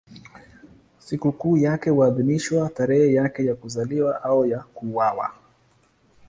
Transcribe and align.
Sikukuu 0.99 1.57
yake 1.57 1.89
huadhimishwa 1.89 2.69
tarehe 2.69 3.13
yake 3.13 3.45
ya 3.45 3.55
kuzaliwa 3.55 4.23
au 4.23 4.45
ya 4.45 4.59
kuuawa. 4.59 5.31